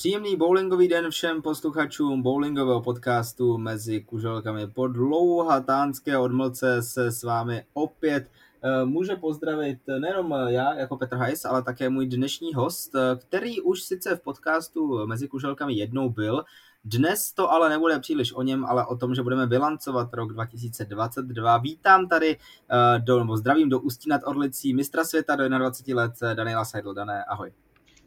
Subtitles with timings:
[0.00, 4.66] Příjemný bowlingový den všem posluchačům bowlingového podcastu mezi kuželkami.
[4.66, 8.30] Po dlouhatánské odmlce se s vámi opět
[8.62, 13.60] eh, může pozdravit nejenom já jako Petr Hajs, ale také můj dnešní host, eh, který
[13.60, 16.44] už sice v podcastu mezi kuželkami jednou byl,
[16.84, 21.58] dnes to ale nebude příliš o něm, ale o tom, že budeme bilancovat rok 2022.
[21.58, 26.12] Vítám tady, eh, do, nebo zdravím do Ústí nad Orlicí mistra světa do 21 let
[26.34, 26.94] Daniela Seidl.
[26.94, 27.52] Dané, ahoj.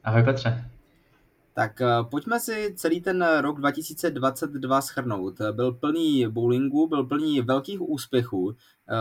[0.04, 0.70] Ahoj Petře.
[1.54, 5.42] Tak eh, pojďme si celý ten rok 2022 schrnout.
[5.52, 8.96] Byl plný bowlingu, byl plný velkých úspěchů eh,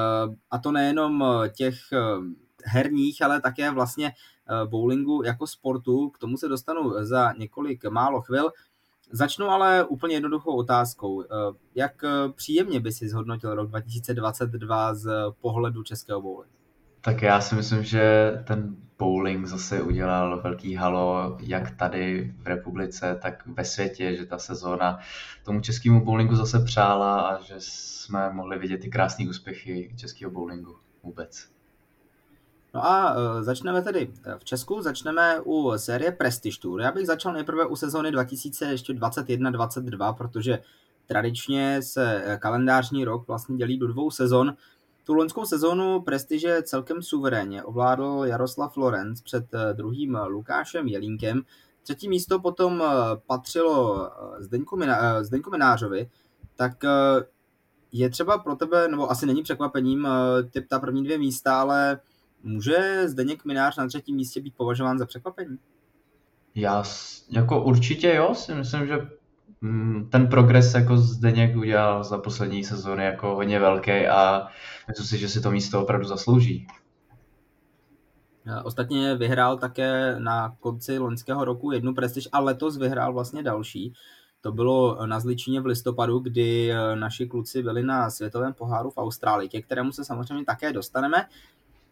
[0.50, 1.24] a to nejenom
[1.56, 1.98] těch eh,
[2.64, 4.12] herních, ale také vlastně
[4.64, 6.10] bowlingu jako sportu.
[6.10, 8.50] K tomu se dostanu za několik málo chvil.
[9.10, 11.24] Začnu ale úplně jednoduchou otázkou.
[11.74, 16.61] Jak příjemně by si zhodnotil rok 2022 z pohledu českého bowlingu?
[17.04, 23.18] Tak já si myslím, že ten bowling zase udělal velký halo jak tady v republice,
[23.22, 24.98] tak ve světě, že ta sezóna
[25.44, 30.76] tomu českému bowlingu zase přála a že jsme mohli vidět ty krásné úspěchy českého bowlingu
[31.02, 31.48] vůbec.
[32.74, 36.80] No a uh, začneme tedy v Česku, začneme u série Prestige Tour.
[36.80, 40.58] Já bych začal nejprve u sezóny 2021-22, protože
[41.06, 44.56] tradičně se kalendářní rok vlastně dělí do dvou sezon.
[45.04, 51.42] Tu loňskou sezónu prestiže celkem suverénně ovládl Jaroslav Florenc před eh, druhým Lukášem Jelínkem.
[51.82, 52.94] Třetí místo potom eh,
[53.26, 56.10] patřilo eh, Zdeňku, Miná, Zdeňku Minářovi.
[56.56, 56.72] Tak
[57.92, 60.08] je třeba pro tebe, nebo asi není překvapením,
[60.50, 62.00] typ ta první dvě místa, ale
[62.42, 65.58] může Zdeněk Minář na třetím místě být považován za překvapení?
[66.54, 66.84] Já
[67.30, 69.08] jako určitě jo, si myslím, že
[70.10, 74.46] ten progres jako Zdeněk udělal za poslední sezóny jako hodně velký a
[74.88, 76.66] myslím si, že si to místo opravdu zaslouží.
[78.64, 83.92] Ostatně vyhrál také na konci loňského roku jednu prestiž a letos vyhrál vlastně další.
[84.40, 89.48] To bylo na Zličině v listopadu, kdy naši kluci byli na světovém poháru v Austrálii,
[89.48, 91.26] ke kterému se samozřejmě také dostaneme.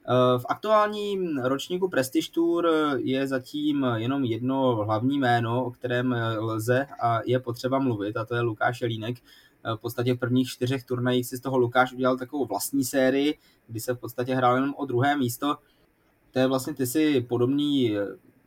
[0.08, 6.86] Eh, v aktuálním ročníku Prestige Tour je zatím jenom jedno hlavní jméno, o kterém lze
[7.02, 9.16] a je potřeba mluvit, a to je Lukáš Jelínek.
[9.18, 13.38] Eh, v podstatě v prvních čtyřech turnajích si z toho Lukáš udělal takovou vlastní sérii,
[13.66, 15.56] kdy se v podstatě hrál jenom o druhé místo.
[16.30, 17.96] To je vlastně ty si podobný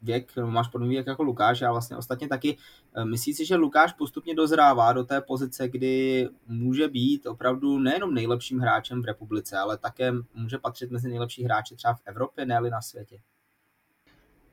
[0.04, 2.58] věk, máš podobný věk jako Lukáš a vlastně ostatně taky.
[2.96, 8.14] Eh, myslíš si, že Lukáš postupně dozrává do té pozice, kdy může být opravdu nejenom
[8.14, 12.62] nejlepším hráčem v republice, ale také může patřit mezi nejlepší hráče třeba v Evropě, ne
[12.62, 13.20] na světě?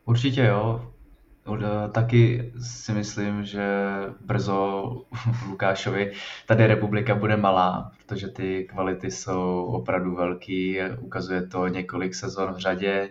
[0.05, 0.93] Určitě jo.
[1.49, 3.66] Eh, taky si myslím, že
[4.21, 4.84] brzo
[5.49, 6.12] Lukášovi
[6.47, 12.59] tady republika bude malá, protože ty kvality jsou opravdu velký, ukazuje to několik sezon v
[12.59, 13.10] řadě,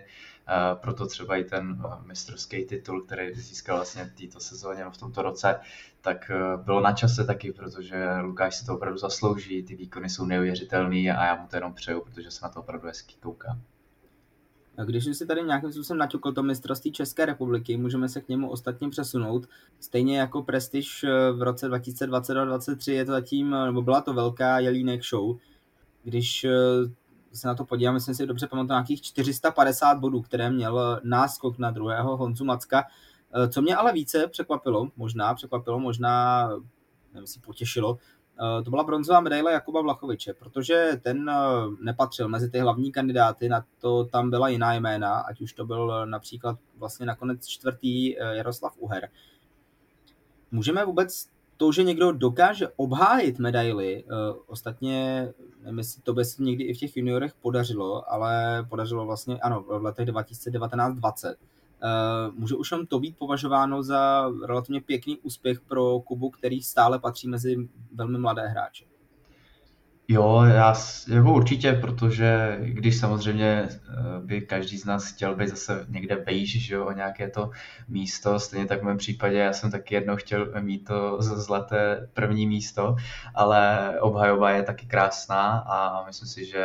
[0.74, 5.22] proto třeba i ten eh, mistrovský titul, který získal vlastně této sezóně no v tomto
[5.22, 5.60] roce,
[6.00, 10.24] tak eh, bylo na čase taky, protože Lukáš si to opravdu zaslouží, ty výkony jsou
[10.24, 13.58] neuvěřitelné a já mu to jenom přeju, protože se na to opravdu hezky kouká.
[14.84, 18.88] Když si tady nějakým způsobem naťukl to mistrovství České republiky, můžeme se k němu ostatně
[18.88, 19.48] přesunout.
[19.80, 25.04] Stejně jako Prestiž eh, v roce 2022-2023 je to zatím, nebo byla to velká Jelínek
[25.04, 25.36] show.
[26.02, 26.46] Když
[27.32, 31.70] se na to podívám, myslím si dobře pamatuju, nějakých 450 bodů, které měl náskok na
[31.70, 32.84] druhého Honzu Macka.
[33.34, 36.48] Eh, co mě ale více překvapilo, možná překvapilo, možná
[37.14, 37.98] nevím, si potěšilo,
[38.60, 41.34] eh, to byla bronzová medaile Jakuba Vlachoviče, protože ten eh,
[41.80, 46.06] nepatřil mezi ty hlavní kandidáty, na to tam byla jiná jména, ať už to byl
[46.06, 49.08] například vlastně nakonec čtvrtý Jaroslav Uher.
[50.50, 51.28] Můžeme vůbec
[51.60, 55.28] to, že někdo dokáže obhájit medaily, uh, ostatně,
[55.62, 59.64] nevím, jestli to by se někdy i v těch juniorech podařilo, ale podařilo vlastně, ano,
[59.68, 61.28] v letech 2019-20.
[61.28, 61.32] Uh,
[61.82, 66.98] eh, může už jenom to být považováno za relativně pěkný úspěch pro Kubu, který stále
[66.98, 68.84] patří mezi velmi mladé hráče.
[70.12, 70.74] Jo, já
[71.08, 73.76] jako určitě, protože když samozřejmě eh,
[74.20, 77.50] by každý z nás chtěl být zase někde vejš, že jo, o nějaké to
[77.88, 82.46] místo, stejně tak v mém případě já jsem taky jednou chtěl mít to zlaté první
[82.46, 82.96] místo,
[83.34, 86.64] ale obhajoba je taky krásná a myslím si, že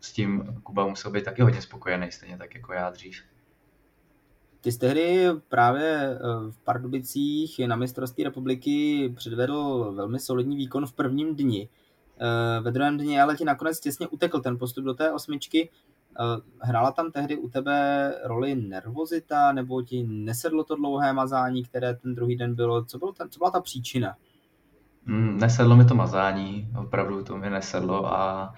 [0.00, 3.22] s tím Kuba musel být taky hodně spokojený, stejně tak jako já dřív.
[4.60, 6.18] Ty jsi tehdy právě eh,
[6.50, 11.68] v Pardubicích na mistrovství republiky předvedl velmi solidní výkon v prvním dni.
[12.60, 15.70] Ve druhém dni, ale ti nakonec těsně utekl ten postup do té osmičky.
[16.60, 22.14] Hrála tam tehdy u tebe roli nervozita, nebo ti nesedlo to dlouhé mazání, které ten
[22.14, 22.84] druhý den bylo?
[22.84, 24.16] Co, bylo ta, co byla ta příčina?
[25.06, 28.54] Mm, nesedlo mi to mazání, opravdu to mi nesedlo a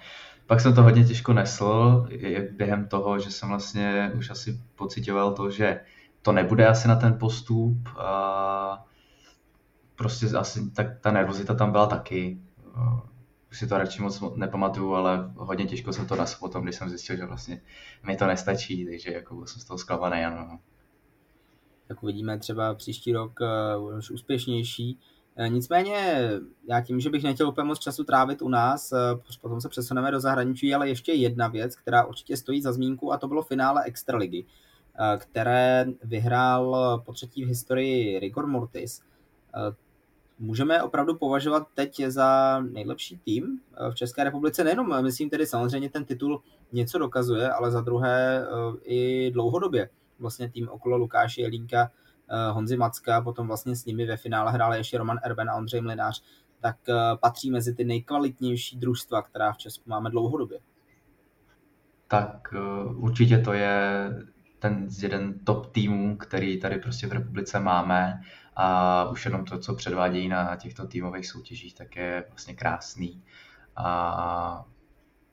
[0.47, 2.07] pak jsem to hodně těžko nesl,
[2.51, 5.79] během toho, že jsem vlastně už asi pocitoval to, že
[6.21, 8.85] to nebude asi na ten postup a
[9.95, 12.41] prostě asi tak ta nervozita tam byla taky.
[13.51, 16.89] Už si to radši moc nepamatuju, ale hodně těžko jsem to nesl potom, když jsem
[16.89, 17.61] zjistil, že vlastně
[18.03, 20.59] mi to nestačí, takže jako byl jsem z toho zklamaný, ano.
[21.87, 23.39] Tak uvidíme třeba příští rok
[23.77, 24.99] uh, už úspěšnější.
[25.35, 26.29] Eh, nicméně
[26.67, 28.97] já tím, že bych nechtěl úplně moc času trávit u nás, eh,
[29.41, 33.17] potom se přesuneme do zahraničí, ale ještě jedna věc, která určitě stojí za zmínku a
[33.17, 34.45] to bylo finále Extraligy,
[35.17, 39.01] které vyhrál po třetí v historii Rigor Mortis.
[40.41, 43.59] Můžeme opravdu považovat teď za nejlepší tým
[43.91, 46.41] v České republice, nejenom, myslím tedy samozřejmě ten titul
[46.71, 48.47] něco dokazuje, ale za druhé
[48.83, 49.89] i dlouhodobě.
[50.19, 51.91] Vlastně tým okolo Lukáše Jelínka
[52.33, 55.81] Eh, Honzi Macka, potom vlastně s nimi ve finále hráli ještě Roman Erben a Ondřej
[55.81, 56.23] Mlinář,
[56.61, 60.59] tak eh, patří mezi ty nejkvalitnější družstva, která v Česku máme dlouhodobě.
[62.07, 62.59] Tak eh,
[62.95, 64.09] určitě to je
[64.59, 68.21] ten jeden top týmů, který tady prostě v republice máme
[68.55, 73.23] a už jenom to, co předvádějí na těchto týmových soutěžích, tak je vlastně krásný.
[73.75, 74.65] A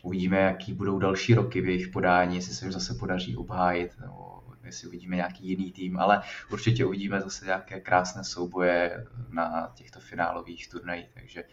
[0.02, 4.38] uvidíme, jaký budou další roky v jejich podání, jestli se jim zase podaří obhájit nebo
[4.64, 6.22] jestli uvidíme nějaký jiný tým, ale
[6.52, 11.44] určitě uvidíme zase nějaké krásné souboje na těchto finálových turnajích, takže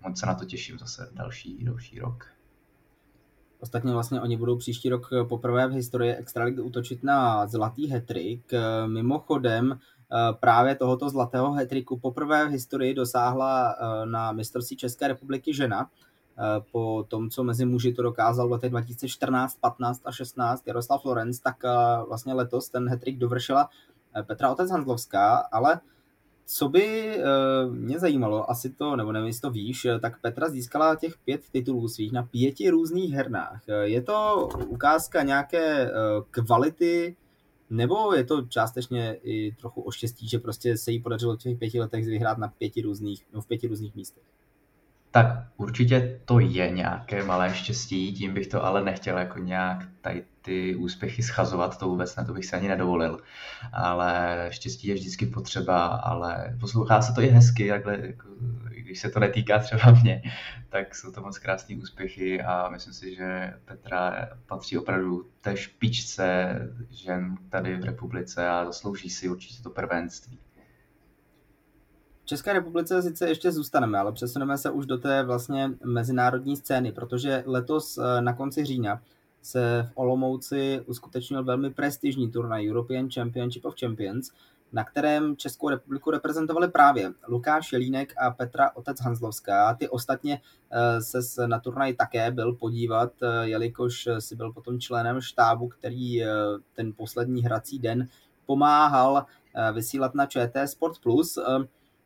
[0.00, 2.26] moc se na to těším zase další, další rok.
[3.60, 8.52] Ostatně vlastně oni budou příští rok poprvé v historii Extraligy útočit na zlatý hetrik.
[8.86, 9.78] Mimochodem
[10.40, 15.90] právě tohoto zlatého hetriku poprvé v historii dosáhla na mistrovství České republiky žena,
[16.38, 21.02] Eh, po tom, co mezi muži to dokázal v letech 2014, 15 a 16 Jaroslav
[21.02, 21.68] Florenc, tak eh,
[22.08, 23.68] vlastně letos ten hetrik dovršila
[24.16, 25.80] eh, Petra Otec Hanzlovská, ale
[26.46, 27.16] co by
[27.70, 31.88] mě zajímalo, asi to, nebo nevím, jestli to víš, tak Petra získala těch pět titulů
[31.88, 33.60] svých na pěti různých hernách.
[33.82, 35.90] Je to ukázka nějaké
[36.30, 37.16] kvality,
[37.74, 41.58] nebo je to částečně i trochu o štěstí, že prostě se jí podařilo v těch
[41.58, 44.22] pěti letech vyhrát na pěti různých, no v pěti různých místech?
[45.10, 50.24] Tak určitě to je nějaké malé štěstí, tím bych to ale nechtěl jako nějak tady
[50.44, 53.20] ty úspěchy schazovat, to vůbec ne, to bych se ani nedovolil.
[53.72, 58.28] Ale štěstí je vždycky potřeba, ale poslouchá se to i hezky, takhle, jako,
[58.68, 60.22] když se to netýká třeba mě,
[60.68, 66.58] tak jsou to moc krásné úspěchy a myslím si, že Petra patří opravdu té špičce
[66.90, 70.38] žen tady v republice a zaslouží si určitě to prvenství.
[72.22, 76.92] V České republice sice ještě zůstaneme, ale přesuneme se už do té vlastně mezinárodní scény,
[76.92, 79.00] protože letos eh, na konci října
[79.44, 84.30] se v Olomouci uskutečnil velmi prestižní turnaj European Championship of Champions,
[84.72, 89.74] na kterém Českou republiku reprezentovali právě Lukáš Jelínek a Petra Otec Hanzlovská.
[89.74, 90.40] Ty ostatně
[90.72, 96.22] eh, se na turnaj také byl podívat, eh, jelikož si byl potom členem štábu, který
[96.74, 98.08] ten poslední hrací den
[98.46, 99.26] pomáhal
[99.72, 101.38] vysílat na ČT Sport Plus.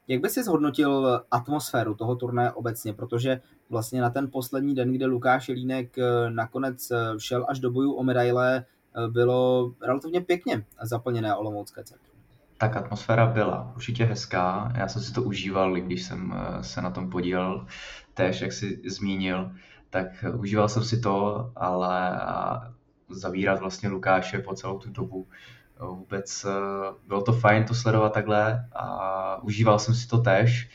[0.08, 3.40] Jak by si zhodnotil atmosféru toho turnaje obecně, protože
[3.70, 7.92] vlastně na ten poslední den, kde Lukáš Jelínek eh, nakonec eh, šel až do bojů
[7.92, 12.18] o medaile, eh, bylo relativně pěkně zaplněné Olomoucké centrum.
[12.58, 17.10] Tak atmosféra byla určitě hezká, já jsem si to užíval, když jsem se na tom
[17.10, 17.66] podílel,
[18.14, 19.52] též, jak jsi zmínil,
[19.90, 22.20] tak užíval jsem si to, ale
[23.08, 25.26] zavírat vlastně Lukáše po celou tu dobu
[25.80, 26.46] Vůbec
[27.08, 30.68] bylo to fajn to sledovat takhle a užíval jsem si to tež.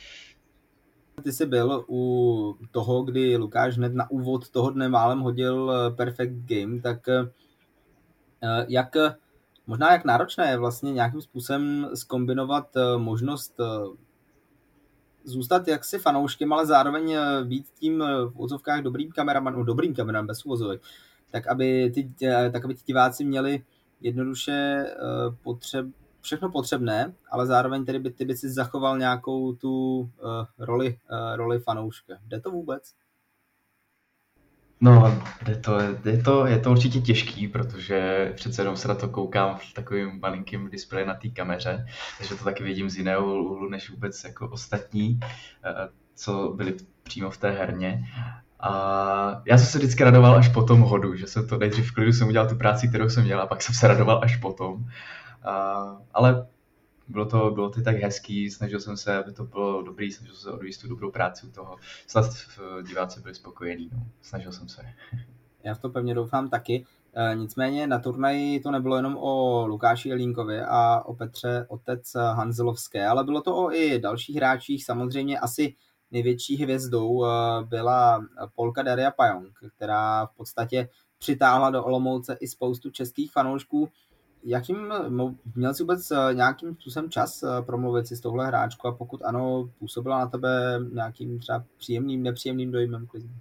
[1.24, 5.96] Ty jsi byl u toho, kdy Lukáš hned na úvod toho dne málem hodil eh,
[5.96, 7.26] Perfect Game, tak eh,
[8.68, 8.96] jak
[9.68, 13.60] možná jak náročné je vlastně nějakým způsobem skombinovat možnost
[15.24, 20.46] zůstat jaksi fanouškem, ale zároveň být tím v úzovkách dobrým kameramanem, no dobrým kameramanem bez
[20.46, 20.82] uvozovek,
[21.32, 22.12] tak aby, ty,
[22.52, 23.64] tak aby ti diváci měli
[24.02, 25.86] jednoduše uh, potřeb,
[26.24, 30.10] všechno potřebné, ale zároveň tedy by ty by si zachoval nějakou tu uh,
[30.60, 32.14] roli, uh, roli fanouška.
[32.28, 32.94] Jde to vůbec?
[34.82, 39.10] No, je to, je, to, je to určitě těžký, protože přece jenom se na to
[39.10, 41.88] koukám v takovým malinkým displeji na té kameře,
[42.18, 45.20] takže to taky vidím z jiného úhlu než vůbec jako ostatní,
[46.16, 48.04] co byli přímo v té herně.
[48.60, 51.94] A já jsem se vždycky radoval až po tom hodu, že jsem to nejdřív v
[51.94, 54.86] klidu jsem udělal tu práci, kterou jsem měl a pak jsem se radoval až potom.
[56.14, 56.48] Ale
[57.08, 60.44] bylo to, bylo to tak hezký, snažil jsem se, aby to bylo dobrý, snažil jsem
[60.44, 61.78] se odvíst tu dobrou práci u toho.
[62.08, 62.26] Snad
[62.88, 64.08] diváci byli spokojení, no.
[64.22, 64.82] snažil jsem se.
[65.64, 66.86] Já v to pevně doufám taky.
[67.14, 73.08] E, nicméně na turnaji to nebylo jenom o Lukáši Jelínkovi a o Petře Otec Hanzelovské,
[73.08, 74.86] ale bylo to o i dalších hráčích.
[74.86, 75.76] Samozřejmě asi
[76.12, 77.30] největší hvězdou e,
[77.64, 83.90] byla Polka Daria Pajong, která v podstatě přitáhla do Olomouce i spoustu českých fanoušků.
[84.46, 84.94] Jakým
[85.56, 89.70] měl jsi vůbec e, nějakým způsobem čas promluvit si s touhle hráčkou a pokud ano,
[89.80, 93.36] působila na tebe nějakým třeba příjemným, nepříjemným dojmem klidně?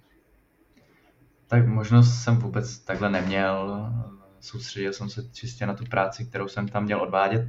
[1.47, 3.89] Tak možnost jsem vůbec takhle neměl.
[4.39, 7.47] Soustředil jsem se čistě na tu práci, kterou jsem tam měl odvádět.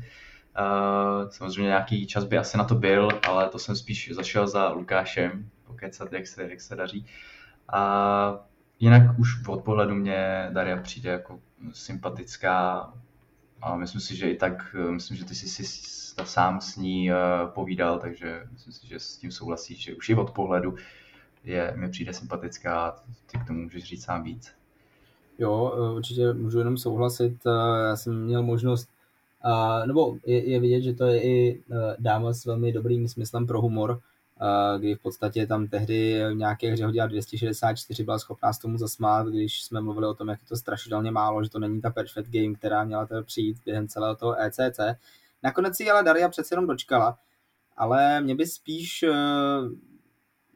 [1.31, 5.51] Samozřejmě nějaký čas by asi na to byl, ale to jsem spíš zašel za Lukášem,
[5.67, 7.07] pokecat, jak se, jak se daří.
[7.73, 8.47] A
[8.81, 11.41] jinak už od pohledu mě Daria přijde jako
[11.73, 12.93] sympatická
[13.64, 15.64] a myslím si, že i tak, myslím, že ty jsi si
[16.25, 17.11] sám s ní
[17.47, 20.75] povídal, takže myslím si, že s tím souhlasíš, že už i od pohledu
[21.44, 22.97] je, mi přijde sympatická,
[23.33, 24.52] ty k tomu můžeš říct sám víc.
[25.38, 27.37] Jo, určitě můžu jenom souhlasit.
[27.88, 28.88] Já jsem měl možnost,
[29.87, 31.62] nebo je, je vidět, že to je i
[31.99, 34.00] dáma s velmi dobrým smyslem pro humor,
[34.79, 39.26] kdy v podstatě tam tehdy v nějaké hře hodila 264 byla schopná s tomu zasmát,
[39.26, 42.31] když jsme mluvili o tom, jak je to strašidelně málo, že to není ta perfect
[42.31, 44.81] game, která měla teda přijít během celého toho ECC.
[45.43, 47.19] Nakonec si ale Daria přece jenom dočkala,
[47.76, 49.05] ale mě by spíš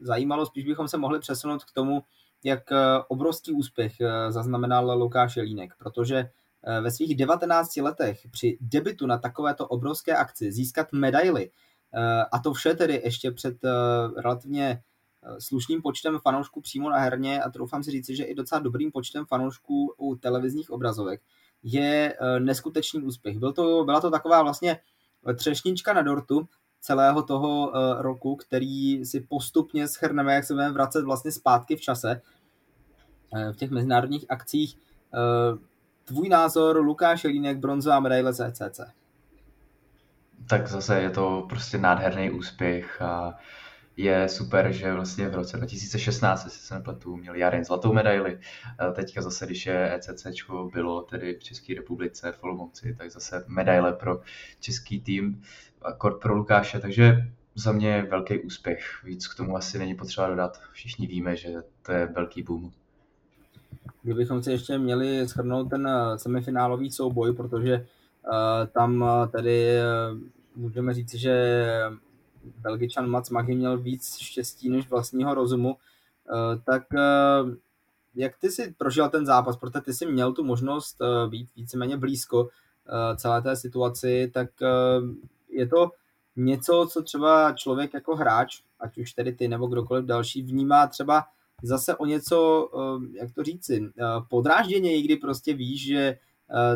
[0.01, 2.03] zajímalo, spíš bychom se mohli přesunout k tomu,
[2.43, 6.17] jak eh, obrovský úspěch eh, zaznamenal Lukáš Jelínek, protože
[6.63, 11.49] eh, ve svých 19 letech při debitu na takovéto obrovské akci získat medaily,
[12.31, 13.57] a to vše tedy ještě před
[14.17, 14.81] relativně
[15.39, 19.25] slušným počtem fanoušků přímo na herně a troufám si říct, že i docela dobrým počtem
[19.25, 21.21] fanoušků u televizních obrazovek,
[21.63, 23.39] je neskutečný úspěch.
[23.39, 24.79] Byl to, byla to taková vlastně
[25.35, 26.47] třešnička na dortu,
[26.81, 32.21] celého toho roku, který si postupně schrneme, jak se budeme vracet vlastně zpátky v čase
[33.51, 34.77] v těch mezinárodních akcích.
[36.03, 38.79] Tvůj názor, Lukáš Jelínek, bronzová medaile CCC.
[40.47, 43.37] Tak zase je to prostě nádherný úspěch a
[43.97, 48.39] je super, že vlastně v roce 2016, jestli se nepletu, měl Jaren zlatou medaili.
[48.93, 50.27] Teďka zase, když je ECC
[50.73, 54.21] bylo tedy v České republice v Olomouci, tak zase medaile pro
[54.59, 55.41] český tým
[55.97, 57.17] kort pro Lukáše, takže
[57.55, 59.03] za mě velký úspěch.
[59.03, 60.61] Víc k tomu asi není potřeba dodat.
[60.71, 61.49] Všichni víme, že
[61.81, 62.71] to je velký boom.
[64.03, 67.85] Kdybychom si ještě měli shrnout ten semifinálový souboj, protože
[68.73, 69.73] tam uh, tedy
[70.11, 70.19] uh,
[70.55, 71.65] můžeme říct, že
[72.57, 75.77] Belgičan Mats Magy měl víc štěstí než vlastního rozumu,
[76.65, 76.83] tak
[78.15, 82.49] jak ty si prožil ten zápas, protože ty si měl tu možnost být víceméně blízko
[83.15, 84.49] celé té situaci, tak
[85.49, 85.91] je to
[86.35, 91.25] něco, co třeba člověk jako hráč, ať už tedy ty nebo kdokoliv další, vnímá třeba
[91.63, 96.17] zase o něco, eh, jak to říci, eh, podrážděně, kdy prostě víš, že eh,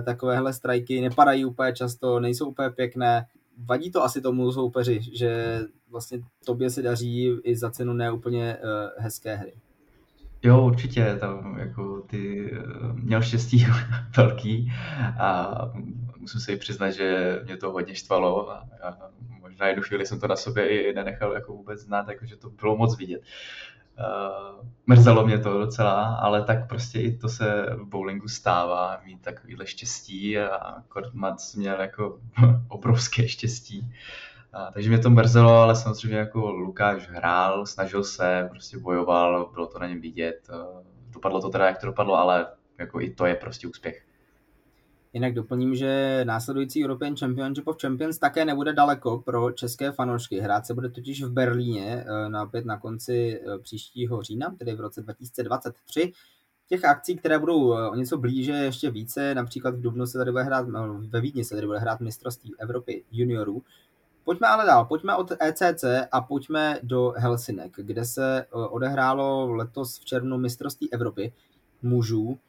[0.05, 3.25] takovéhle strajky nepadají úplně často, nejsou úplně pěkné.
[3.57, 8.57] Vadí to asi tomu soupeři, že vlastně tobě se daří i za cenu neúplně
[8.97, 9.53] hezké hry.
[10.43, 12.51] Jo, určitě, tam jako ty
[12.93, 13.65] měl štěstí
[14.17, 14.73] velký
[15.19, 15.55] a
[16.19, 20.19] musím se i přiznat, že mě to hodně štvalo a, a možná jednu chvíli jsem
[20.19, 23.21] to na sobě i nenechal jako vůbec znát, jakože to bylo moc vidět.
[23.99, 29.21] Uh, mrzelo mě to docela, ale tak prostě i to se v bowlingu stává, mít
[29.21, 32.19] takovýhle štěstí a Kortmac měl jako
[32.67, 33.93] obrovské štěstí.
[34.53, 39.67] A, takže mě to mrzelo, ale samozřejmě jako Lukáš hrál, snažil se, prostě bojoval, bylo
[39.67, 40.49] to na něm vidět.
[41.09, 42.47] Dopadlo to teda, jak to dopadlo, ale
[42.77, 44.05] jako i to je prostě úspěch.
[45.13, 50.39] Jinak doplním, že následující European Championship of Champions také nebude daleko pro české fanoušky.
[50.39, 54.75] Hrát se bude totiž v Berlíně eh, na opět na konci eh, příštího října, tedy
[54.75, 56.13] v roce 2023.
[56.67, 60.31] Těch akcí, které budou eh, o něco blíže, ještě více, například v Dubnu se tady
[60.31, 60.67] bude hrát,
[61.09, 63.63] ve Vídni se tady bude hrát mistrovství Evropy juniorů.
[64.23, 70.05] Pojďme ale dál, pojďme od ECC a pojďme do Helsinek, kde se odehrálo letos v
[70.05, 71.33] červnu mistrovství Evropy
[71.81, 72.39] mužů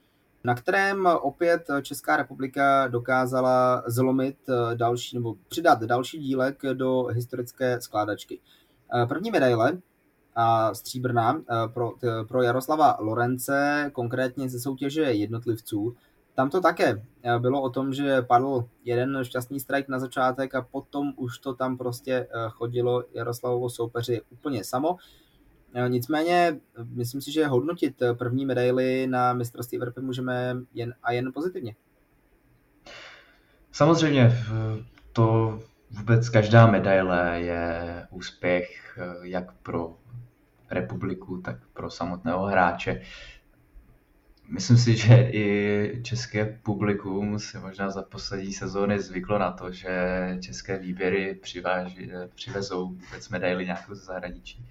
[0.44, 7.80] na kterém opět Česká republika dokázala zlomit eh, další nebo přidat další dílek do historické
[7.80, 8.40] skládačky.
[8.94, 9.78] Eh, první medaile
[10.36, 11.92] a stříbrná eh, pro,
[12.28, 15.96] pro Jaroslava Lorence, konkrétně ze soutěže jednotlivců.
[16.34, 17.02] Tam to také
[17.38, 21.78] bylo o tom, že padl jeden šťastný strike na začátek a potom už to tam
[21.78, 24.96] prostě chodilo Jaroslavovo soupeři úplně samo.
[25.74, 31.12] Eh, nicméně, myslím si, že hodnotit eh, první medaily na mistrovství Evropy můžeme jen a
[31.12, 31.74] jen pozitivně.
[33.72, 34.32] Samozřejmě,
[35.12, 35.58] to
[35.90, 39.96] vůbec každá medaile je úspěch eh, jak pro
[40.70, 43.02] republiku, tak pro samotného hráče.
[44.48, 49.90] Myslím si, že i české publikum se možná za poslední sezóny zvyklo na to, že
[50.40, 54.66] české výběry přiváží, přivezou vůbec medaily nějakou ze zahraničí.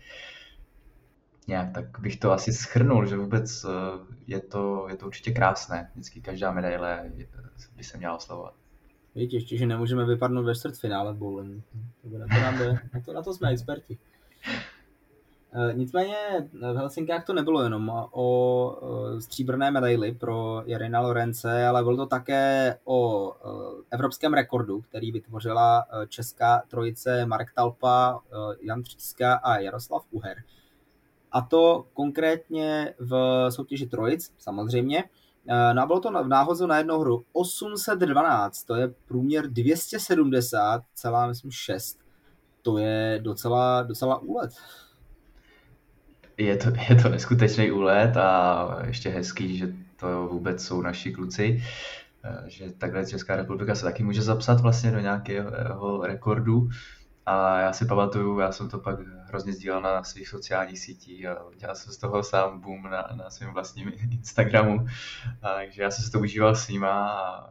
[1.47, 3.69] Nějak tak bych to asi schrnul, že vůbec eh,
[4.27, 5.89] je to, je to určitě krásné.
[5.93, 7.11] Vždycky každá medaile
[7.75, 8.53] by se měla oslavovat.
[9.15, 11.61] Víte, ještě, že nemůžeme vypadnout ve čtvrtfinále v bowlingu.
[12.11, 12.79] To na to, nám jde.
[12.93, 13.97] Na to, na to jsme experti.
[15.53, 16.15] E, nicméně
[16.53, 18.79] v Helsinkách to nebylo jenom o
[19.17, 23.31] e, stříbrné medaily pro Jarina Lorence, ale bylo to také o
[23.91, 28.19] evropském rekordu, který vytvořila česká trojice Marek Talpa,
[28.61, 30.43] Jan Tříska a Jaroslav Uher.
[31.33, 35.03] A to konkrétně v soutěži trojic, samozřejmě,
[35.49, 40.83] Eh, no a bylo to v náhozu na jednu hru 812, to je průměr 270,
[40.93, 41.99] celá myslím 6.
[42.61, 44.51] To je docela, docela úlet.
[46.37, 51.63] Je to, je to neskutečný úlet a ještě hezký, že to vůbec jsou naši kluci,
[52.23, 56.69] eh, že takhle Česká republika se taky může zapsat vlastně do nějakého rekordu.
[57.25, 61.37] A já si pamatuju, já jsem to pak hrozně sdílel na svých sociálních sítích a
[61.57, 64.87] dělal jsem z toho sám boom na, na svém vlastním Instagramu.
[65.41, 67.49] A, takže já jsem si to užíval s nima a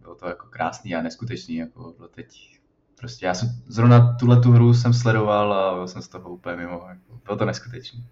[0.00, 1.56] bylo to jako krásný a neskutečný.
[1.56, 2.54] Jako bylo teď
[2.98, 6.56] prostě já jsem zrovna tuhle tu hru jsem sledoval a byl jsem z toho úplně
[6.56, 6.84] mimo.
[6.88, 8.08] Jako, bylo to neskutečný.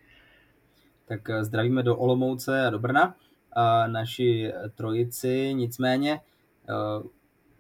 [1.04, 3.14] Tak eh, zdravíme do Olomouce a do Brna
[3.52, 6.20] a naši trojici, nicméně
[6.68, 7.08] eh,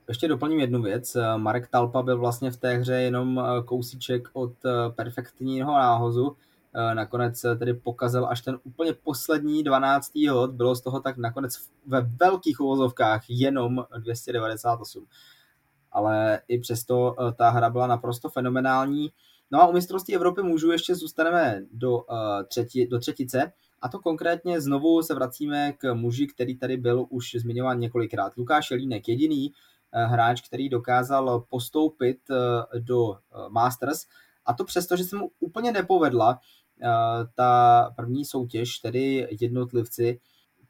[0.08, 1.16] ještě doplním jednu věc.
[1.36, 6.36] Marek Talpa byl vlastně v té hře jenom eh, kousíček od eh, perfektního náhozu.
[6.74, 10.12] Eh, nakonec tedy pokazil až ten úplně poslední 12.
[10.30, 10.50] hod.
[10.50, 15.06] Bylo z toho tak nakonec ve velkých uvozovkách jenom 298.
[15.92, 19.12] Ale i přesto ta hra byla naprosto fenomenální.
[19.50, 22.04] No a u mistrovství Evropy můžu ještě zůstaneme do,
[22.48, 23.52] třetí, do třetice.
[23.82, 28.36] A to konkrétně znovu se vracíme k muži, který tady byl už zmiňován několikrát.
[28.36, 34.06] Lukáš Jelínek, jediný, Eh, hráč, který dokázal postoupit eh, do eh, Masters
[34.46, 36.38] a to přesto, že se mu úplně nepovedla
[37.34, 40.20] ta první soutěž, tedy jednotlivci.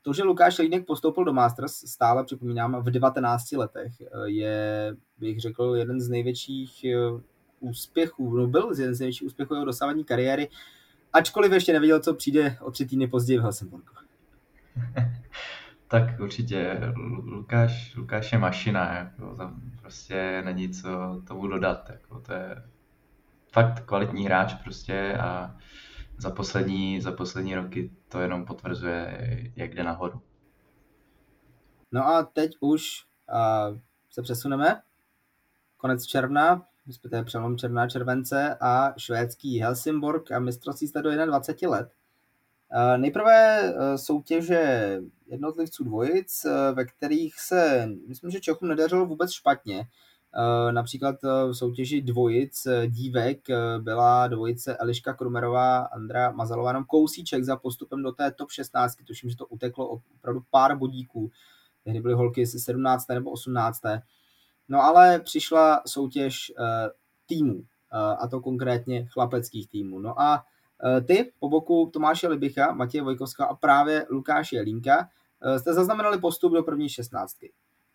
[0.02, 3.92] To, že Lukáš Línek postoupil do Masters, stále připomínám, v 19 letech,
[4.24, 6.84] je, bych řekl, jeden z největších
[7.60, 10.48] úspěchů, no byl jeden z největších úspěchů jeho dosávání kariéry,
[11.12, 13.92] ačkoliv ještě nevěděl, co přijde o tři týdny později v Helsinborgu.
[15.92, 16.80] Tak určitě
[17.24, 21.90] Lukáš, Lukáš je mašina, jako, tam prostě není co tomu dodat.
[21.90, 22.62] Jako, to je
[23.52, 25.56] fakt kvalitní hráč prostě a
[26.18, 30.22] za poslední, za poslední roky to jenom potvrzuje, jak jde nahoru.
[31.92, 33.78] No a teď už uh,
[34.10, 34.82] se přesuneme.
[35.76, 41.92] Konec června, respektive přelom června července a švédský Helsingborg a mistrovství jste do 21 let.
[42.74, 44.98] Uh, nejprve uh, soutěže
[45.32, 49.88] jednotlivců dvojic, eh, ve kterých se, myslím, že Čechům nedařilo vůbec špatně.
[50.34, 53.38] Eh, například eh, v soutěži dvojic dívek
[53.78, 59.30] byla dvojice Eliška Krumerová, Andra Mazalová, jenom kousíček za postupem do té top 16, tuším,
[59.30, 61.30] že to uteklo opravdu pár bodíků.
[61.84, 63.08] Tehdy byly holky z 17.
[63.08, 63.82] nebo 18.
[64.68, 66.52] No ale přišla soutěž
[67.26, 67.64] týmů,
[68.18, 69.98] a to konkrétně chlapeckých týmů.
[69.98, 70.44] No a
[71.06, 75.08] ty po boku Tomáše Libicha, Matěje Vojkovská a právě Lukáše Jelínka
[75.42, 77.52] Eh, jste zaznamenali postup do první šestnáctky.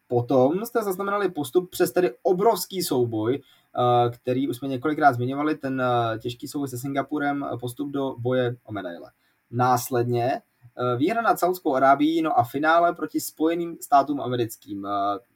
[0.08, 5.82] Potom jste zaznamenali postup přes tedy obrovský souboj, eh, který už jsme několikrát zmiňovali, ten
[5.82, 9.12] eh, těžký souboj se Singapurem, postup do boje o medaile.
[9.52, 10.41] Následně
[10.97, 14.88] výhra nad Saudskou Arábií, no a finále proti Spojeným státům americkým.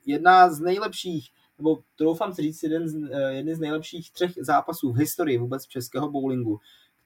[0.06, 4.98] Jedna z nejlepších, nebo doufám si říct, jeden z, jeden z nejlepších třech zápasů v
[4.98, 6.60] historii vůbec českého bowlingu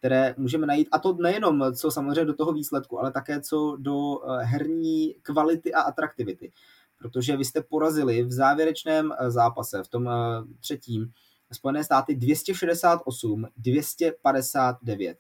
[0.06, 4.20] které můžeme najít, a to nejenom co samozřejmě do toho výsledku, ale také co do
[4.24, 6.52] eh, herní kvality a atraktivity.
[6.98, 10.12] Protože vy jste porazili v závěrečném eh, zápase, v tom eh,
[10.60, 11.12] třetím,
[11.52, 15.18] Spojené státy 268, 259.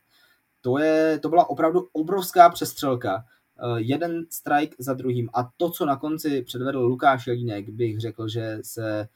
[0.62, 3.26] To, je, to byla opravdu obrovská přestřelka.
[3.76, 5.30] Jeden strike za druhým.
[5.34, 9.08] A to, co na konci předvedl Lukáš Jelínek, bych řekl, že se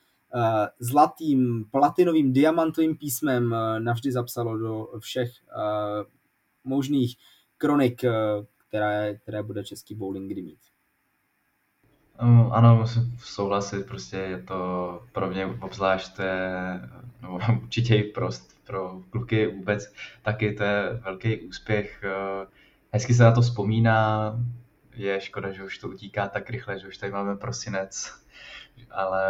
[0.79, 6.03] zlatým, platinovým, diamantovým písmem eh, navždy zapsalo do všech eh,
[6.63, 7.17] možných
[7.57, 8.05] kronik,
[8.67, 10.59] které, které bude český bowling kdy mít.
[12.21, 16.51] Um, ano, musím souhlasit, prostě je to pro mě obzvlášť, to je,
[17.21, 22.03] no, určitě i prost pro kluky vůbec, taky to je velký úspěch.
[22.91, 24.33] Hezky se na to vzpomíná,
[24.95, 28.13] je škoda, že už to utíká tak rychle, že už tady máme prosinec,
[28.91, 29.23] ale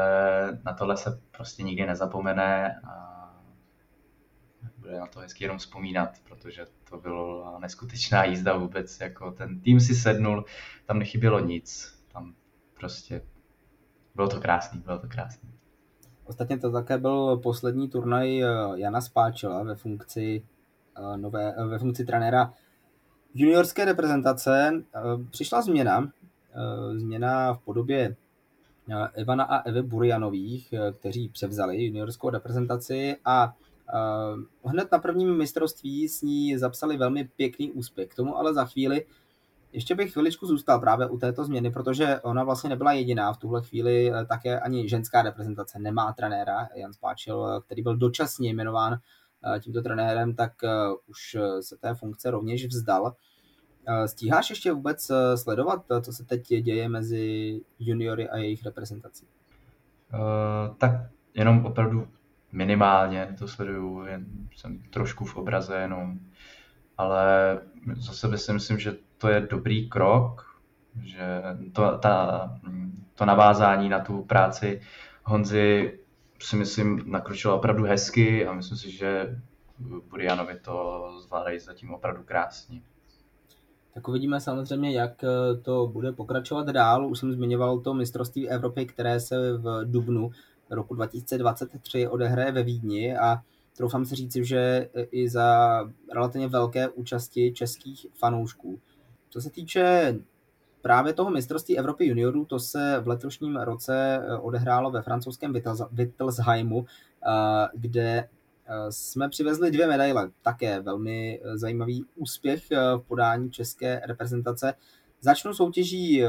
[0.66, 3.20] na tohle se prostě nikdy nezapomene a
[4.78, 9.80] bude na to hezky jenom vzpomínat, protože to byla neskutečná jízda vůbec, jako ten tým
[9.80, 10.46] si sednul,
[10.86, 12.36] tam nechybělo nic, tam
[12.74, 13.22] prostě
[14.16, 15.50] bylo to krásný, bylo to krásný.
[16.26, 20.46] Ostatně to také byl poslední turnaj eh, Jana Spáčela ve funkci,
[20.98, 22.54] eh, nové, eh, ve funkci trenéra
[23.34, 24.84] juniorské reprezentace.
[25.32, 26.12] Přišla změna,
[26.98, 28.16] změna v podobě
[29.16, 33.54] Ivana a Evy Burjanových, kteří převzali juniorskou reprezentaci a
[34.66, 38.10] hned na prvním mistrovství s ní zapsali velmi pěkný úspěch.
[38.10, 39.06] K tomu ale za chvíli
[39.74, 43.34] ještě bych chviličku zůstal právě u této změny, protože ona vlastně nebyla jediná.
[43.34, 46.70] V tuhle chvíli eh, také ani ženská reprezentace nemá trenéra.
[46.76, 50.52] Jan Spáčil, eh, který byl dočasně jmenován eh, tímto trenérem, tak
[51.08, 53.16] už se té funkce rovněž vzdal.
[54.06, 59.26] Stíháš ještě vůbec sledovat, co se teď děje mezi juniory a jejich reprezentací?
[60.14, 60.92] Uh, tak
[61.34, 62.08] jenom opravdu
[62.52, 66.20] minimálně to sleduju, jen jsem trošku v obraze jenom,
[66.98, 67.60] ale
[67.96, 70.60] za sebe si myslím, že to je dobrý krok,
[71.04, 72.60] že to, ta,
[73.16, 74.82] to navázání na tu práci
[75.24, 76.00] Honzy
[76.42, 79.42] si myslím nakročilo opravdu hezky a myslím si, že
[79.80, 82.82] Burianovi to zvládají zatím opravdu krásně.
[84.00, 85.26] Tak uvidíme samozřejmě, jak
[85.62, 87.08] to bude pokračovat dál.
[87.08, 90.32] Už jsem zmiňoval to mistrovství Evropy, které se v Dubnu
[90.70, 93.42] roku 2023 odehraje ve Vídni a
[93.78, 95.80] troufám si říci, že i za
[96.14, 98.80] relativně velké účasti českých fanoušků.
[99.30, 100.16] Co se týče
[100.82, 105.54] právě toho mistrovství Evropy juniorů, to se v letošním roce eh, odehrálo ve francouzském
[105.92, 108.28] Wittelsheimu, eh, kde eh,
[108.90, 110.30] jsme přivezli dvě medaile.
[110.42, 114.74] Také velmi zajímavý úspěch v podání české reprezentace.
[115.22, 116.24] Začnu soutěží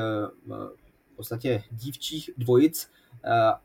[1.12, 2.90] v podstatě dívčích dvojic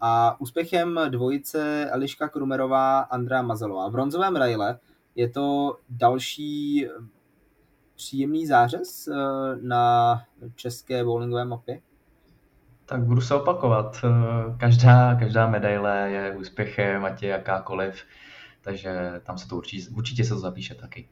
[0.01, 3.89] a úspěchem dvojice Eliška Krumerová, Andrea Mazelová.
[3.89, 4.79] V bronzové medaile
[5.15, 6.87] je to další
[7.95, 9.13] příjemný zářez eh,
[9.61, 10.21] na
[10.55, 11.79] české bowlingové mapě?
[12.85, 13.97] Tak budu se opakovat.
[14.03, 14.09] Eh,
[14.57, 18.03] každá, každá medaile je úspěchem, ať je jakákoliv,
[18.65, 21.07] takže tam se to určitě, určitě se to zapíše taky.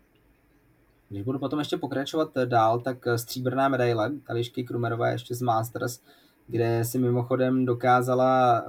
[1.09, 5.99] Když budu potom ještě pokračovat dál, tak stříbrná medaile Elišky Krumerové ještě z Masters,
[6.47, 8.63] kde si mimochodem dokázala eh,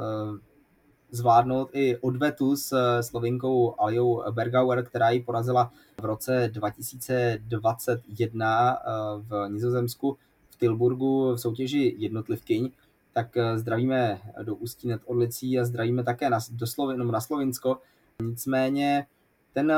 [1.11, 8.79] zvládnout i odvetu s slovinkou Aljou Bergauer, která ji porazila v roce 2021 eh,
[9.19, 10.17] v Nizozemsku
[10.51, 12.71] v Tilburgu v soutěži jednotlivkyň.
[13.13, 17.79] Tak eh, zdravíme do Ústí nad Orlicí a zdravíme také na, do Slovin, na Slovinsko.
[18.23, 19.07] Nicméně
[19.53, 19.73] ten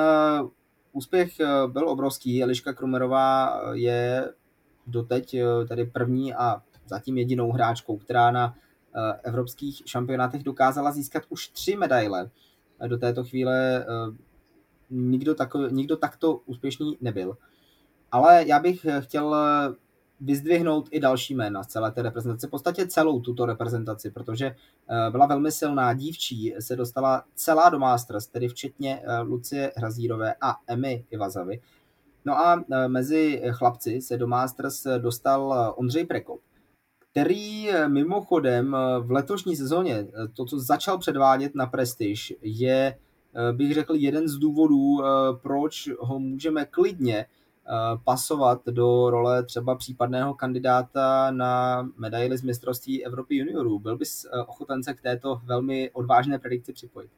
[0.92, 1.32] úspěch
[1.66, 2.42] byl obrovský.
[2.42, 4.32] Eliška Krumerová je
[4.86, 5.36] doteď
[5.68, 8.56] tady první a zatím jedinou hráčkou, která na
[8.98, 12.30] Eh, evropských šampionátech dokázala získat už tři medaile.
[12.80, 13.84] Eh, do této chvíle eh,
[14.90, 17.36] nikdo, takový, nikdo takto úspěšný nebyl.
[18.12, 19.36] Ale já bych chtěl
[20.20, 24.56] vyzdvihnout i další jména z celé té reprezentace, v podstatě celou tuto reprezentaci, protože
[25.10, 25.94] byla velmi silná.
[25.94, 31.60] Dívčí se dostala celá do Masters, tedy včetně Lucie Hrazírové a Emmy Ivazavy.
[32.24, 36.40] No a mezi chlapci se do Masters dostal Ondřej Prekop,
[37.16, 42.98] který eh, mimochodem eh, v letošní sezóně, eh, to, co začal předvádět na Prestige, je,
[43.52, 44.98] bych řekl, jeden z důvodů,
[45.42, 47.26] proč ho můžeme klidně
[48.04, 53.78] pasovat do role třeba případného kandidáta na medaily z mistrovství Evropy juniorů.
[53.78, 57.10] Byl bys ochoten se k této velmi odvážné predikci připojit?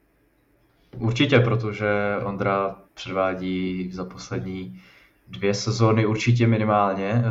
[0.99, 1.89] Určitě, protože
[2.25, 4.81] Ondra předvádí za poslední
[5.29, 7.23] dvě sezóny určitě minimálně eh,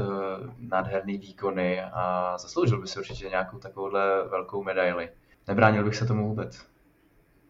[0.60, 5.10] nádherný výkony a zasloužil by si určitě nějakou takovouhle velkou medaili.
[5.48, 6.66] Nebránil bych se tomu vůbec.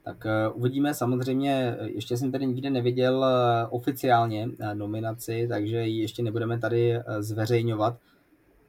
[0.07, 0.93] Tak uh, uvidíme.
[0.93, 7.97] Samozřejmě, ještě jsem tady nikdy neviděl uh, oficiálně nominaci, takže ji ještě nebudeme tady zveřejňovat,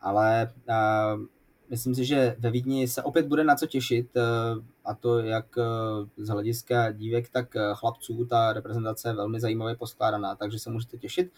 [0.00, 0.50] ale
[1.70, 4.08] myslím si, že ve Vídni se opět bude na co těšit
[4.84, 5.46] a to jak
[6.16, 11.30] z hlediska dívek, tak chlapců, ta reprezentace je velmi zajímavě poskládaná, takže se můžete těšit.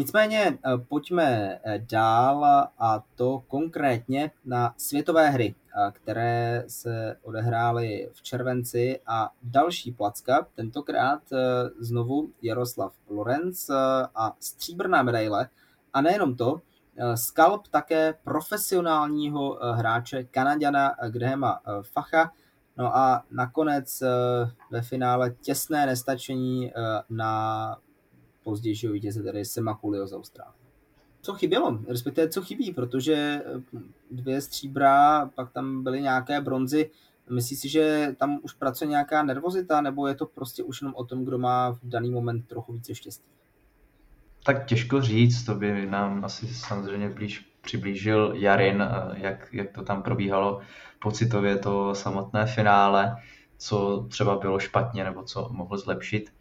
[0.00, 2.44] Nicméně eh, pojďme eh, dál
[2.78, 5.59] a to konkrétně na světové hry, eh,
[5.92, 11.22] které se odehrály v červenci a další placka, tentokrát
[11.78, 13.70] znovu Jaroslav Lorenz
[14.14, 15.48] a stříbrná medaile.
[15.92, 16.60] A nejenom to,
[17.14, 22.32] skalp také profesionálního hráče Kanaděna Grahama Facha,
[22.80, 24.02] No a nakonec
[24.70, 26.72] ve finále těsné nestačení
[27.10, 27.76] na
[28.42, 30.59] pozdějšího vítěze, tedy Semakulio z Austrálie.
[31.22, 33.42] Co chybělo, respektive co chybí, protože
[34.10, 36.90] dvě stříbra, pak tam byly nějaké bronzy.
[37.30, 41.04] Myslíš si, že tam už pracuje nějaká nervozita, nebo je to prostě už jenom o
[41.04, 43.30] tom, kdo má v daný moment trochu více štěstí?
[44.44, 49.82] Tak těžko říct, to by nám asi samozřejmě blíž přiblížil Jarin, eh, jak, jak to
[49.82, 50.60] tam probíhalo
[50.98, 53.16] pocitově to samotné finále,
[53.58, 56.32] co třeba bylo špatně nebo co mohl zlepšit,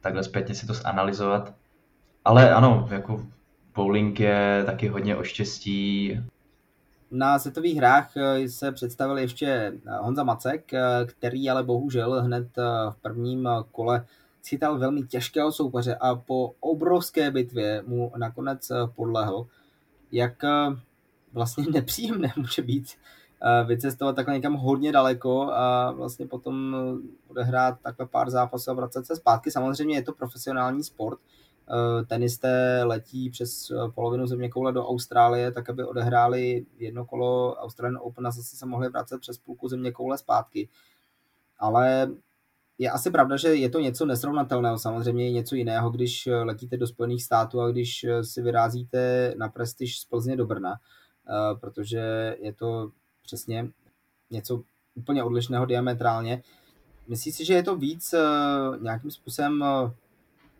[0.00, 1.54] takhle zpětně si to zanalizovat.
[2.24, 3.26] Ale ano, jako
[3.78, 6.20] bowling je taky hodně o štěstí.
[7.10, 10.70] Na světových hrách eh, se představil ještě eh, Honza Macek,
[11.06, 12.48] který ale bohužel hned
[12.90, 14.06] v prvním kole
[14.48, 19.46] chytal velmi těžkého soupeře a po obrovské bitvě mu nakonec podlehl.
[20.12, 20.34] Jak
[21.32, 22.86] vlastně nepříjemné může být
[23.66, 26.76] vycestovat takhle někam hodně daleko a vlastně potom
[27.28, 29.50] odehrát takhle pár zápasů a vracet se zpátky.
[29.50, 31.18] Samozřejmě je to profesionální sport.
[32.06, 38.26] Tenisté letí přes polovinu země koule do Austrálie, tak aby odehráli jedno kolo Australian Open
[38.26, 40.68] a zase se mohli vracet přes půlku země koule zpátky.
[41.58, 42.10] Ale
[42.78, 44.78] je asi pravda, že je to něco nesrovnatelného.
[44.78, 50.00] Samozřejmě je něco jiného, když letíte do Spojených států a když si vyrazíte na prestiž
[50.00, 50.74] z Plzně do Brna,
[51.60, 52.90] protože je to
[53.22, 53.68] přesně
[54.30, 54.62] něco
[54.94, 56.42] úplně odlišného diametrálně.
[57.08, 58.14] Myslíš si, že je to víc
[58.80, 59.64] nějakým způsobem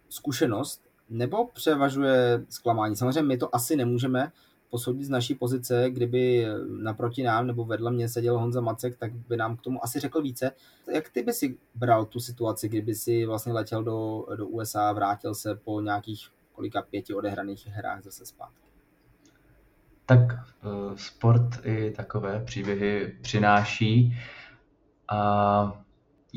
[0.09, 2.97] zkušenost, nebo převažuje zklamání?
[2.97, 4.33] Samozřejmě my to asi nemůžeme,
[4.71, 6.47] posoudit z naší pozice, kdyby
[6.83, 10.23] naproti nám nebo vedle mě seděl Honza Macek, tak by nám k tomu asi řekl
[10.23, 10.51] více.
[10.95, 15.35] Jak ty by si bral tu situaci, kdyby si vlastně letěl do, do USA, vrátil
[15.35, 18.69] se po nějakých kolika pěti odehraných hrách zase zpátky?
[20.07, 24.17] Tak eh, sport i takové příběhy přináší
[25.09, 25.85] a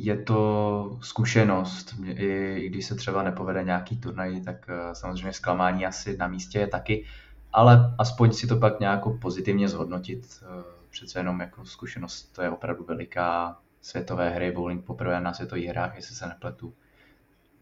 [0.05, 1.95] je to zkušenost.
[2.05, 6.67] I když se třeba nepovede nějaký turnaj, tak eh, samozřejmě zklamání asi na místě je
[6.67, 7.05] taky
[7.53, 10.43] ale aspoň si to pak nějak pozitivně zhodnotit.
[10.43, 15.67] Eh, přece jenom jako zkušenost, to je opravdu veliká světové hry, bowling poprvé na světových
[15.67, 16.73] hrách, jestli se nepletu.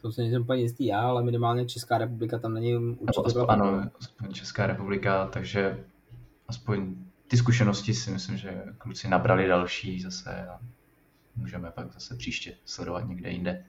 [0.02, 3.22] To se nejsem úplně jistý já, ale minimálně Česká republika tam není určitě.
[3.26, 5.84] Aspoň, ano, aspoň Česká republika, takže
[6.48, 6.96] aspoň
[7.28, 10.60] ty zkušenosti si myslím, že kluci nabrali další zase a
[11.36, 13.66] můžeme pak zase příště sledovat někde jinde.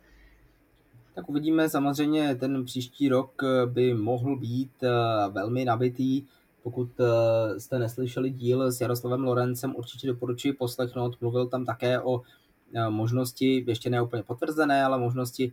[1.15, 4.89] Tak uvidíme, samozřejmě ten příští rok eh, by mohl být eh,
[5.31, 6.23] velmi nabitý.
[6.63, 11.21] Pokud eh, jste neslyšeli díl s Jaroslavem Lorencem, určitě doporučuji poslechnout.
[11.21, 12.23] Mluvil tam také o
[12.89, 15.53] možnosti, ještě ne úplně potvrzené, ale možnosti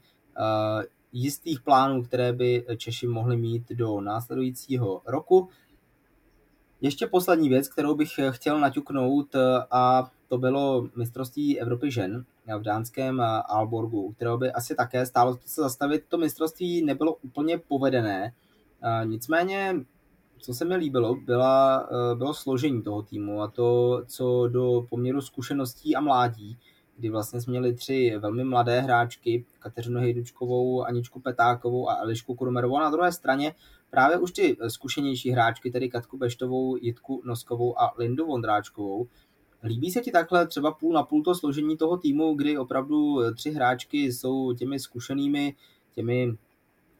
[1.11, 5.49] jistých plánů, které by Češi mohli mít do následujícího roku.
[6.81, 9.35] Ještě poslední věc, kterou bych chtěl naťuknout
[9.71, 12.25] a to bylo mistrovství Evropy žen
[12.57, 16.03] v dánském Alborgu, kterého by asi také stálo se zastavit.
[16.07, 18.33] To mistrovství nebylo úplně povedené,
[19.03, 19.75] nicméně
[20.39, 25.95] co se mi líbilo, byla, bylo složení toho týmu a to, co do poměru zkušeností
[25.95, 26.57] a mládí,
[26.97, 32.77] kdy vlastně jsme měli tři velmi mladé hráčky, Kateřinu Hejdučkovou, Aničku Petákovou a Elišku Krumerovou.
[32.77, 33.55] A na druhé straně
[33.89, 39.07] právě už ty zkušenější hráčky, tedy Katku Beštovou, Jitku Noskovou a Lindu Vondráčkovou,
[39.63, 43.51] Líbí se ti takhle třeba půl na půl to složení toho týmu, kdy opravdu tři
[43.51, 45.55] hráčky jsou těmi zkušenými,
[45.95, 46.37] těmi,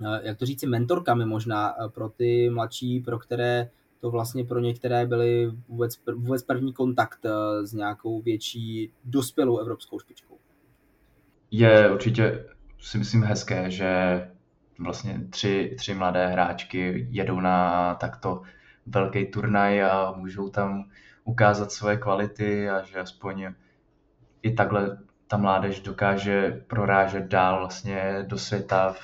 [0.01, 3.69] eh, jak to říci, mentorkami možná eh, pro ty mladší, pro které
[4.01, 9.99] to vlastně pro některé byly vůbec, vůbec první kontakt eh, s nějakou větší dospělou evropskou
[9.99, 10.37] špičkou.
[11.51, 12.45] Je určitě
[12.79, 14.21] si myslím hezké, že
[14.79, 18.41] vlastně tři, tři mladé hráčky jedou na takto
[18.85, 20.89] velký turnaj a můžou tam
[21.27, 23.53] ukázat svoje kvality a že aspoň
[24.41, 28.99] i takhle ta mládež dokáže prorážet dál vlastně do světa v,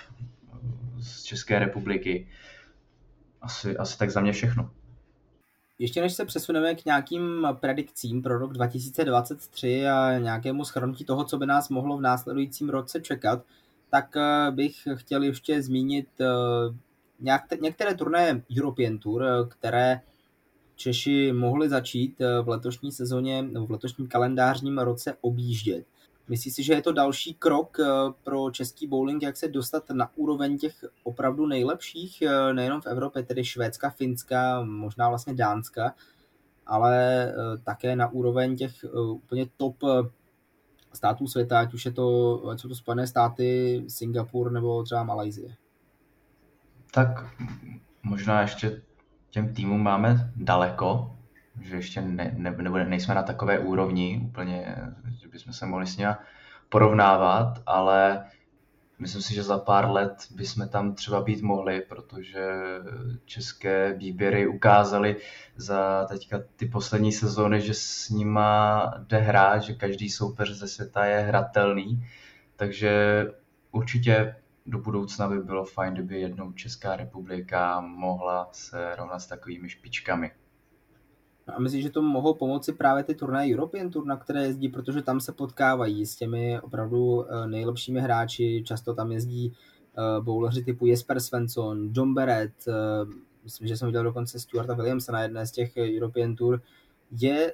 [1.00, 2.28] z České republiky.
[3.42, 4.70] Asi, asi tak za mě všechno.
[5.80, 11.38] Ještě než se přesuneme k nějakým predikcím pro rok 2023 a nějakému schrnutí toho, co
[11.38, 13.44] by nás mohlo v následujícím roce čekat,
[13.90, 20.02] tak eh, bych chtěl ještě zmínit eh, některé turnaje European Tour, eh, které
[20.76, 25.86] Češi mohli začít eh, v letošní sezóně, nebo v letošním kalendářním roce objíždět.
[26.28, 27.86] Myslíš si, že je to další krok eh,
[28.24, 33.24] pro český bowling, jak se dostat na úroveň těch opravdu nejlepších, eh, nejenom v Evropě,
[33.24, 35.96] tedy Švédska, Finska, možná vlastně Dánska,
[36.66, 37.34] ale
[37.64, 39.76] také na úroveň těch úplně top
[40.94, 45.56] států světa, ať už je to, ať jsou to Spojené státy, Singapur nebo třeba Malajzie?
[46.94, 47.08] Tak
[48.04, 48.82] možná ještě
[49.34, 51.16] těm týmům máme daleko,
[51.62, 54.76] že ještě ne, ne, ne, nejsme na takové úrovni úplně,
[55.22, 56.12] že bychom se mohli s nimi
[56.70, 58.26] porovnávat, ale
[59.00, 62.46] myslím si, že za pár let bychom tam třeba být mohli, protože
[63.26, 65.16] české výběry ukázaly
[65.56, 71.06] za teďka ty poslední sezóny, že s nima jde hrát, že každý soupeř ze světa
[71.06, 72.08] je hratelný,
[72.56, 73.26] takže
[73.72, 79.70] určitě do budoucna by bylo fajn, kdyby jednou Česká republika mohla se rovnat s takovými
[79.70, 80.32] špičkami.
[81.48, 85.02] A myslím, že to mohou pomoci právě ty turnaje European Tour, na které jezdí, protože
[85.02, 89.54] tam se potkávají s těmi opravdu eh, nejlepšími hráči, často tam jezdí
[89.98, 92.74] uh, bowleři typu Jesper Svensson, John Barrett, uh,
[93.44, 96.62] myslím, že jsem viděl dokonce Stuarta Williamsa na jedné z těch European Tour,
[97.12, 97.54] je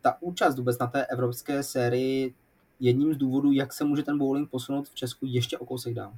[0.00, 2.34] ta účast vůbec na té evropské sérii
[2.80, 6.12] jedním z důvodů, jak se může ten bowling posunout v Česku ještě o kousek dál.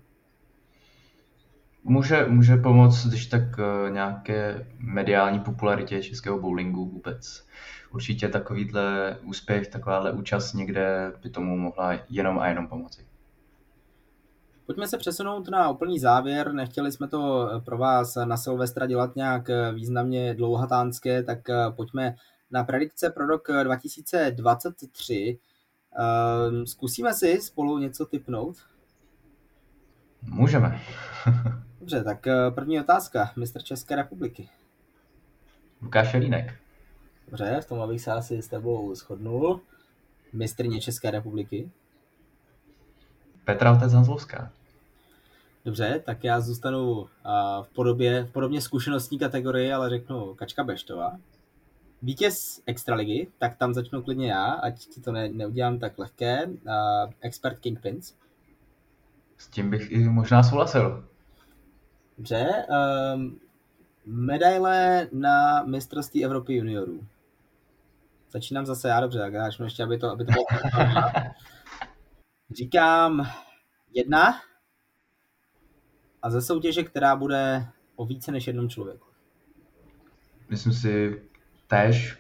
[1.85, 7.47] Může, může pomoct, když tak eh, nějaké mediální popularitě českého bowlingu vůbec.
[7.95, 13.07] Určitě takovýhle úspěch, takováhle účast někde by tomu mohla jenom a jenom pomoci.
[14.67, 16.53] Pojďme se přesunout na úplný závěr.
[16.53, 21.39] Nechtěli jsme to eh, pro vás na Silvestra dělat nějak eh, významně dlouhatánské, tak
[21.77, 22.15] pojďme
[22.51, 25.39] na predikce pro rok 2023.
[26.65, 28.57] Zkusíme si spolu něco typnout?
[30.23, 30.81] Můžeme.
[31.83, 33.31] Dobře, tak eh, první otázka.
[33.37, 34.49] Mistr České republiky.
[35.83, 36.55] Lukáš Jelínek.
[37.29, 39.61] Dobře, v tom abych se asi s tebou shodnul.
[40.33, 41.71] Mistrně České republiky.
[43.45, 44.53] Petra Otec Hanzlovská.
[45.65, 47.07] Dobře, tak já zůstanu
[47.63, 51.19] v podobě, v podobně zkušenostní kategorii, ale řeknu Kačka Beštová.
[52.03, 56.47] Vítěz Extraligy, tak tam začnu klidně já, ať ti to ne, neudělám tak lehké.
[56.47, 56.53] Uh,
[57.21, 58.15] expert King Prince.
[59.39, 61.12] S tím bych i možná souhlasil.
[62.23, 62.67] Dobře.
[63.15, 63.41] Um,
[64.07, 67.07] medaile na mistrovství Evropy juniorů.
[68.31, 70.45] Začínám zase já dobře, tak já ještě, aby to, aby to bylo...
[72.57, 73.27] Říkám
[73.93, 74.41] jedna
[76.23, 79.07] a ze soutěže, která bude o více než jednom člověku.
[80.49, 81.23] Myslím si
[81.67, 82.19] též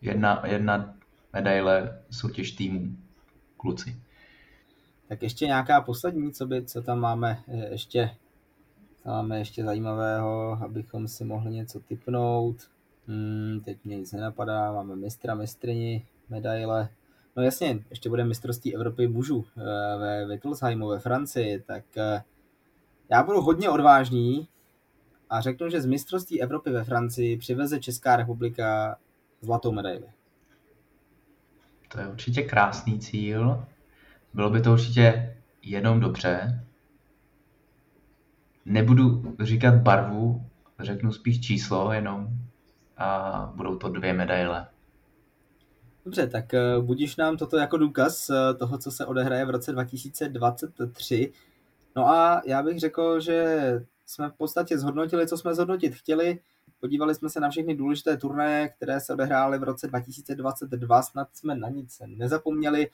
[0.00, 0.94] jedna, jedna
[1.32, 2.96] medaile soutěž týmů
[3.56, 4.02] kluci.
[5.08, 8.27] Tak ještě nějaká poslední, co, by, co tam máme ještě co
[9.08, 12.56] máme ještě zajímavého, abychom si mohli něco typnout.
[13.06, 16.88] Hmm, teď mě nic nenapadá, máme mistra, mistrini, medaile.
[17.36, 22.22] No jasně, ještě bude mistrovství Evropy mužů eh, ve Wittelsheimu ve Francii, tak eh,
[23.10, 24.48] já budu hodně odvážný
[25.30, 28.96] a řeknu, že z mistrovství Evropy ve Francii přiveze Česká republika
[29.40, 30.06] zlatou medaili.
[31.88, 33.64] To je určitě krásný cíl.
[34.34, 36.64] Bylo by to určitě jenom dobře,
[38.68, 40.46] Nebudu říkat barvu,
[40.80, 42.28] řeknu spíš číslo jenom
[42.96, 44.66] a budou to dvě medaile.
[46.04, 49.72] Dobře, tak eh, budíš nám toto jako důkaz eh, toho, co se odehraje v roce
[49.72, 51.32] 2023.
[51.96, 53.56] No a já bych řekl, že
[54.06, 56.38] jsme v podstatě zhodnotili, co jsme zhodnotit chtěli.
[56.80, 61.54] Podívali jsme se na všechny důležité turnaje, které se odehrály v roce 2022, snad jsme
[61.54, 62.88] na nic nezapomněli.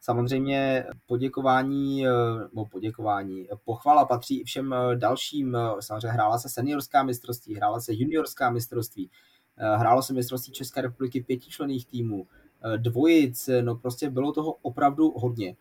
[0.00, 5.56] Samozřejmě poděkování, eh, nebo poděkování, pochvala patří i všem eh, dalším.
[5.56, 9.10] Eh, samozřejmě hrála se seniorská mistrovství, hrála se juniorská mistrovství,
[9.76, 12.26] hrálo se mistrovství České republiky pětičlených týmů,
[12.76, 15.56] dvojic, no prostě bylo toho opravdu hodně.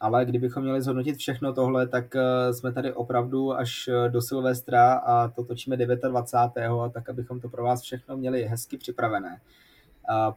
[0.00, 2.16] Ale kdybychom měli zhodnotit všechno tohle, tak
[2.52, 6.92] jsme tady opravdu až do Silvestra a to točíme 29.
[6.92, 9.40] tak abychom to pro vás všechno měli hezky připravené.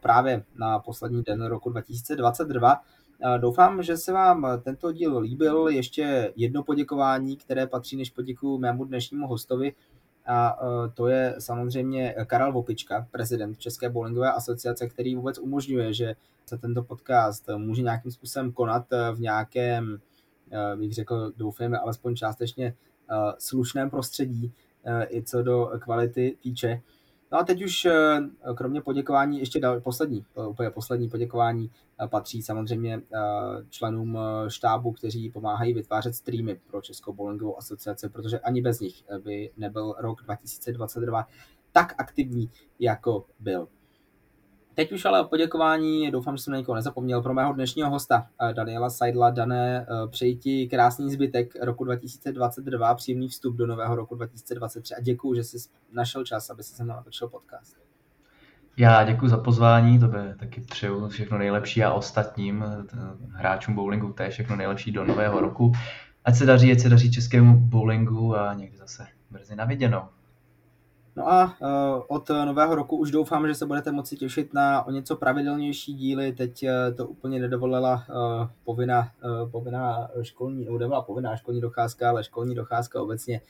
[0.02, 2.80] Právě na poslední den roku 2022
[3.38, 5.68] Doufám, že se vám tento díl líbil.
[5.68, 9.72] Ještě jedno poděkování, které patří než poděkuju mému dnešnímu hostovi,
[10.26, 16.14] a e, to je samozřejmě Karel Vopička, prezident České bowlingové asociace, který vůbec umožňuje, že
[16.46, 20.00] se tento podcast může nějakým způsobem konat v nějakém,
[20.76, 22.74] bych řekl, doufejme, alespoň částečně
[23.38, 24.52] slušném prostředí,
[25.08, 26.80] i co do kvality týče.
[27.32, 28.20] No a teď už eh,
[28.54, 31.70] kromě poděkování ještě dal, poslední, eh, úplně poslední poděkování
[32.04, 33.02] eh, patří samozřejmě
[33.70, 34.18] členům
[34.48, 39.94] štábu, kteří pomáhají vytvářet streamy pro Českou bowlingovou asociaci, protože ani bez nich by nebyl
[39.98, 41.26] rok 2022
[41.72, 43.68] tak aktivní, jako byl.
[44.74, 48.26] Teď už ale o poděkování, doufám, že jsem na někoho nezapomněl, pro mého dnešního hosta
[48.50, 49.30] eh, Daniela Seidla.
[49.30, 55.00] Dané, eh, přeji ti krásný zbytek roku 2022, příjemný vstup do nového roku 2023 a
[55.00, 55.58] děkuji, že jsi
[55.92, 57.76] našel čas, aby se se mnou natočil podcast.
[58.76, 62.96] Já děkuji za pozvání, to by taky přeju všechno nejlepší a ostatním eh,
[63.32, 65.72] hráčům bowlingu je všechno nejlepší do nového roku.
[66.24, 70.02] Ať se daří, ať se daří českému bowlingu a někdy zase brzy na viděnou.
[71.16, 74.90] No a uh, od nového roku už doufám, že se budete moci těšit na o
[74.90, 76.32] něco pravidelnější díly.
[76.32, 78.06] Teď uh, to úplně nedovolila
[78.64, 79.08] povinná,
[79.50, 83.40] povinná školní, nebo nebyla povinná školní docházka, ale školní docházka obecně.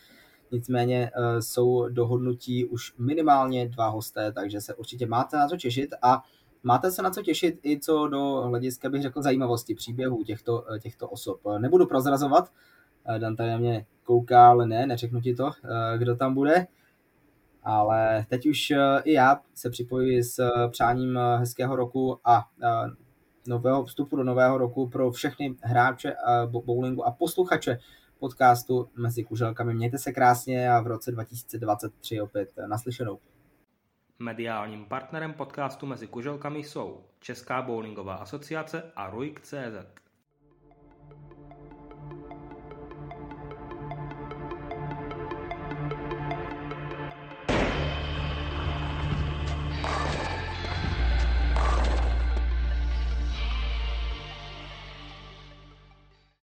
[0.51, 1.11] Nicméně
[1.41, 6.23] jsou dohodnutí už minimálně dva hosté, takže se určitě máte na co těšit a
[6.63, 11.09] máte se na co těšit i co do hlediska, bych řekl, zajímavosti příběhů těchto, těchto
[11.09, 11.41] osob.
[11.59, 12.53] Nebudu prozrazovat,
[13.19, 15.51] Dan tady na mě kouká, ale ne, neřeknu ti to,
[15.97, 16.67] kdo tam bude.
[17.63, 22.49] Ale teď už eh, i já se připojuji s eh, přáním eh, hezkého roku a
[23.47, 26.15] nového vstupu do nového roku pro všechny hráče
[26.47, 27.79] bowlingu a posluchače
[28.19, 29.75] podcastu Mezi kuželkami.
[29.75, 33.19] Mějte se krásně a v roce 2023 opět naslyšenou.
[34.19, 40.03] Mediálním partnerem podcastu Mezi kuželkami jsou Česká bowlingová asociace a RUIK.cz.